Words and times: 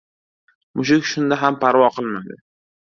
Mushuk 0.79 1.07
shunda 1.11 1.39
ham 1.43 1.61
parvo 1.67 1.95
qilmadi. 1.99 2.45